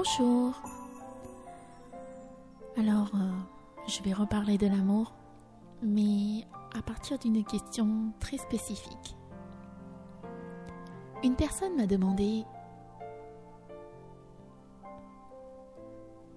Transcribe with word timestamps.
Bonjour. 0.00 0.54
Alors, 2.76 3.10
euh, 3.16 3.32
je 3.88 4.00
vais 4.04 4.12
reparler 4.12 4.56
de 4.56 4.68
l'amour, 4.68 5.12
mais 5.82 6.46
à 6.72 6.82
partir 6.82 7.18
d'une 7.18 7.44
question 7.44 8.12
très 8.20 8.38
spécifique. 8.38 9.16
Une 11.24 11.34
personne 11.34 11.74
m'a 11.74 11.88
demandé 11.88 12.44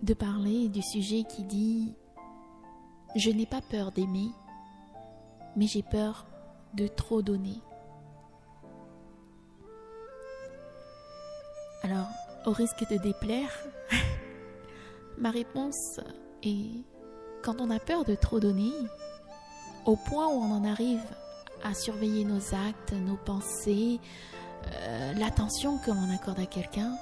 de 0.01 0.15
parler 0.15 0.67
du 0.67 0.81
sujet 0.81 1.23
qui 1.23 1.43
dit⁇ 1.43 1.95
Je 3.19 3.29
n'ai 3.29 3.45
pas 3.45 3.61
peur 3.61 3.91
d'aimer, 3.91 4.31
mais 5.55 5.67
j'ai 5.67 5.83
peur 5.83 6.25
de 6.73 6.87
trop 6.87 7.21
donner. 7.21 7.61
Alors, 11.83 12.07
au 12.45 12.51
risque 12.51 12.89
de 12.89 12.97
déplaire, 12.97 13.51
ma 15.17 15.31
réponse 15.31 15.99
est 16.43 16.83
quand 17.43 17.59
on 17.59 17.69
a 17.69 17.79
peur 17.79 18.05
de 18.05 18.15
trop 18.15 18.39
donner, 18.39 18.71
au 19.85 19.95
point 19.95 20.27
où 20.27 20.31
on 20.31 20.51
en 20.51 20.63
arrive 20.63 21.03
à 21.63 21.73
surveiller 21.73 22.23
nos 22.23 22.53
actes, 22.53 22.93
nos 22.93 23.17
pensées, 23.17 23.99
euh, 24.67 25.13
l'attention 25.13 25.77
que 25.79 25.91
l'on 25.91 26.13
accorde 26.13 26.39
à 26.39 26.45
quelqu'un, 26.45 26.95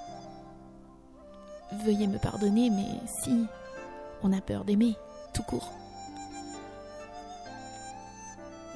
veuillez 1.84 2.08
me 2.08 2.18
pardonner, 2.18 2.70
mais 2.70 2.88
si 3.22 3.46
on 4.24 4.34
a 4.34 4.42
peur 4.42 4.64
d'aimer, 4.66 4.96
tout 5.34 5.44
court. 5.44 5.72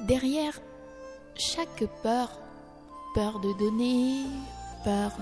Derrière 0.00 0.60
chaque 1.34 1.84
peur, 2.02 2.30
peur 3.14 3.40
de 3.40 3.52
donner, 3.58 4.24
peur 4.84 5.12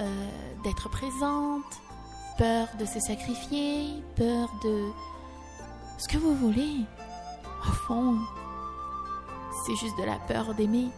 euh, 0.00 0.28
d'être 0.64 0.88
présente, 0.88 1.80
peur 2.38 2.68
de 2.78 2.84
se 2.84 2.98
sacrifier, 3.00 4.02
peur 4.16 4.48
de 4.64 4.88
ce 5.98 6.08
que 6.08 6.16
vous 6.16 6.34
voulez, 6.34 6.86
au 7.68 7.72
fond, 7.72 8.18
c'est 9.66 9.76
juste 9.76 9.98
de 9.98 10.04
la 10.04 10.18
peur 10.20 10.54
d'aimer. 10.54 10.88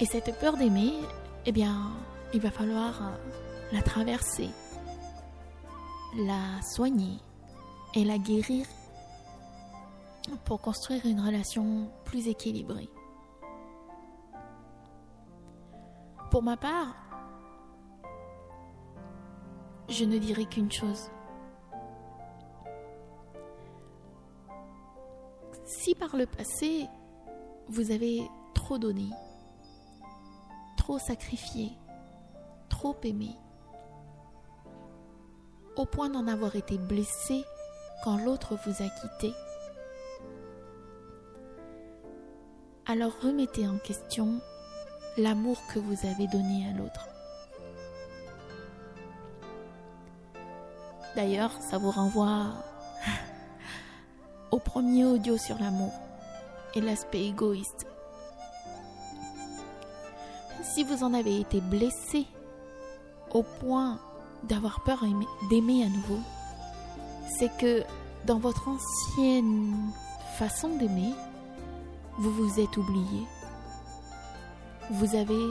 Et 0.00 0.04
cette 0.06 0.38
peur 0.38 0.56
d'aimer, 0.56 0.92
eh 1.46 1.52
bien, 1.52 1.90
il 2.34 2.40
va 2.40 2.50
falloir 2.50 3.02
euh, 3.02 3.16
la 3.72 3.82
traverser, 3.82 4.50
la 6.16 6.60
soigner 6.62 7.18
et 7.94 8.04
la 8.04 8.18
guérir 8.18 8.66
pour 10.44 10.60
construire 10.60 11.06
une 11.06 11.20
relation 11.20 11.90
plus 12.04 12.28
équilibrée. 12.28 12.90
Pour 16.30 16.44
ma 16.44 16.56
part, 16.56 16.94
je 19.88 20.04
ne 20.04 20.16
dirai 20.16 20.46
qu'une 20.46 20.70
chose. 20.70 21.10
Si 25.64 25.96
par 25.96 26.16
le 26.16 26.26
passé, 26.26 26.86
vous 27.68 27.90
avez 27.90 28.22
trop 28.54 28.78
donné, 28.78 29.08
trop 30.76 31.00
sacrifié, 31.00 31.72
trop 32.68 32.96
aimé, 33.02 33.30
au 35.76 35.84
point 35.84 36.10
d'en 36.10 36.28
avoir 36.28 36.54
été 36.54 36.78
blessé 36.78 37.44
quand 38.04 38.18
l'autre 38.18 38.56
vous 38.64 38.84
a 38.84 38.88
quitté, 38.88 39.34
alors 42.86 43.12
remettez 43.20 43.66
en 43.66 43.78
question 43.78 44.40
l'amour 45.16 45.58
que 45.72 45.78
vous 45.78 46.06
avez 46.06 46.26
donné 46.26 46.68
à 46.68 46.78
l'autre. 46.78 47.08
D'ailleurs, 51.16 51.52
ça 51.60 51.78
vous 51.78 51.90
renvoie 51.90 52.52
au 54.50 54.58
premier 54.58 55.04
audio 55.04 55.36
sur 55.36 55.58
l'amour 55.58 55.92
et 56.74 56.80
l'aspect 56.80 57.26
égoïste. 57.26 57.86
Si 60.62 60.84
vous 60.84 61.02
en 61.02 61.14
avez 61.14 61.40
été 61.40 61.60
blessé 61.60 62.26
au 63.32 63.42
point 63.42 63.98
d'avoir 64.44 64.82
peur 64.84 65.04
d'aimer 65.50 65.84
à 65.84 65.88
nouveau, 65.88 66.20
c'est 67.38 67.54
que 67.58 67.82
dans 68.26 68.38
votre 68.38 68.68
ancienne 68.68 69.74
façon 70.38 70.68
d'aimer, 70.76 71.12
vous 72.18 72.30
vous 72.30 72.60
êtes 72.60 72.76
oublié. 72.76 73.26
Vous 74.90 75.14
avez 75.14 75.46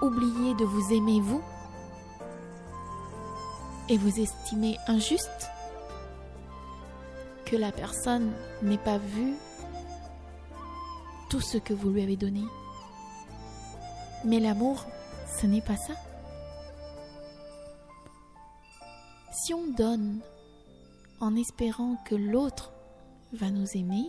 oublié 0.00 0.54
de 0.54 0.64
vous 0.64 0.92
aimer 0.92 1.20
vous? 1.20 1.42
Et 3.88 3.98
vous 3.98 4.20
estimez 4.20 4.78
injuste 4.86 5.50
que 7.44 7.56
la 7.56 7.72
personne 7.72 8.32
n'ait 8.62 8.78
pas 8.78 8.98
vu 8.98 9.34
tout 11.28 11.40
ce 11.40 11.58
que 11.58 11.74
vous 11.74 11.90
lui 11.90 12.02
avez 12.02 12.16
donné? 12.16 12.44
Mais 14.24 14.38
l'amour, 14.38 14.86
ce 15.40 15.46
n'est 15.46 15.60
pas 15.60 15.76
ça. 15.76 15.94
Si 19.32 19.52
on 19.52 19.66
donne 19.72 20.20
en 21.20 21.34
espérant 21.34 21.96
que 22.06 22.14
l'autre 22.14 22.72
va 23.32 23.50
nous 23.50 23.76
aimer, 23.76 24.08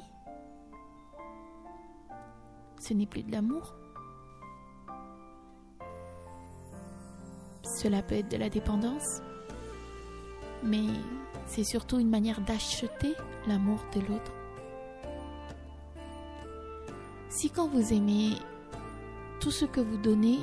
ce 2.80 2.94
n'est 2.94 3.08
plus 3.08 3.24
de 3.24 3.32
l'amour. 3.32 3.74
Cela 7.76 8.02
peut 8.02 8.16
être 8.16 8.32
de 8.32 8.38
la 8.38 8.50
dépendance, 8.50 9.22
mais 10.64 10.86
c'est 11.46 11.66
surtout 11.66 12.00
une 12.00 12.10
manière 12.10 12.40
d'acheter 12.40 13.14
l'amour 13.48 13.80
de 13.94 14.00
l'autre. 14.00 14.32
Si 17.28 17.50
quand 17.50 17.68
vous 17.68 17.92
aimez 17.92 18.38
tout 19.42 19.52
ce 19.52 19.66
que 19.66 19.82
vous 19.82 19.98
donnez, 19.98 20.40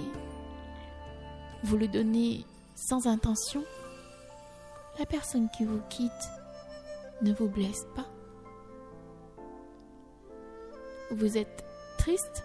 vous 1.65 1.79
le 1.79 1.89
donnez 1.89 2.45
sans 2.75 3.07
intention, 3.07 3.65
la 4.99 5.07
personne 5.07 5.49
qui 5.57 5.65
vous 5.65 5.81
quitte 5.89 6.11
ne 7.23 7.33
vous 7.33 7.49
blesse 7.49 7.87
pas. 7.97 8.07
Vous 11.11 11.39
êtes 11.39 11.65
triste 11.97 12.45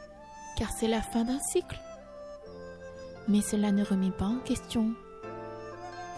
car 0.58 0.70
c'est 0.72 0.88
la 0.88 1.02
fin 1.02 1.26
d'un 1.26 1.40
cycle. 1.40 1.78
Mais 3.28 3.42
cela 3.42 3.72
ne 3.72 3.84
remet 3.84 4.12
pas 4.12 4.26
en 4.26 4.40
question 4.40 4.94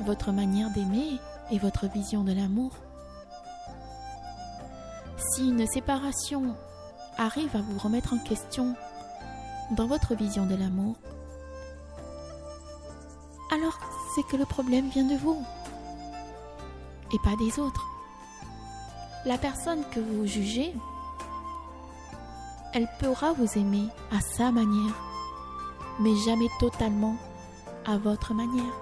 votre 0.02 0.32
manière 0.32 0.70
d'aimer 0.72 1.20
et 1.52 1.58
votre 1.58 1.88
vision 1.88 2.24
de 2.24 2.32
l'amour. 2.32 2.72
Si 5.18 5.50
une 5.50 5.68
séparation 5.68 6.56
arrive 7.18 7.56
à 7.56 7.62
vous 7.62 7.78
remettre 7.78 8.14
en 8.14 8.20
question 8.20 8.76
dans 9.72 9.88
votre 9.88 10.16
vision 10.16 10.46
de 10.46 10.56
l'amour, 10.56 10.96
alors 13.52 13.80
c'est 14.16 14.24
que 14.28 14.38
le 14.38 14.46
problème 14.46 14.90
vient 14.90 15.06
de 15.06 15.18
vous 15.18 15.44
et 17.14 17.20
pas 17.24 17.36
des 17.38 17.60
autres. 17.60 17.86
La 19.26 19.38
personne 19.38 19.84
que 19.92 20.00
vous 20.00 20.26
jugez, 20.26 20.74
elle 22.74 22.88
pourra 23.00 23.34
vous 23.34 23.58
aimer 23.58 23.88
à 24.12 24.22
sa 24.22 24.52
manière, 24.52 24.96
mais 26.00 26.16
jamais 26.16 26.48
totalement 26.60 27.16
à 27.86 27.98
votre 27.98 28.34
manière. 28.34 28.74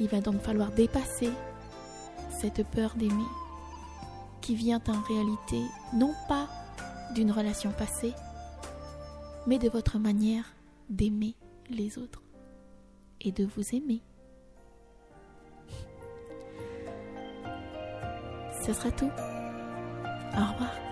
Il 0.00 0.08
va 0.08 0.20
donc 0.20 0.40
falloir 0.40 0.70
dépasser 0.72 1.30
cette 2.30 2.66
peur 2.68 2.94
d'aimer 2.96 3.28
qui 4.40 4.54
vient 4.54 4.82
en 4.88 5.00
réalité 5.02 5.62
non 5.92 6.12
pas 6.28 6.48
d'une 7.14 7.30
relation 7.30 7.70
passée, 7.70 8.12
mais 9.46 9.58
de 9.58 9.68
votre 9.68 9.98
manière 9.98 10.44
d'aimer 10.88 11.36
les 11.70 11.98
autres 11.98 12.22
et 13.20 13.32
de 13.32 13.44
vous 13.44 13.74
aimer. 13.74 14.02
Ce 18.66 18.72
sera 18.72 18.90
tout. 18.90 19.10
Au 20.34 20.52
revoir. 20.52 20.91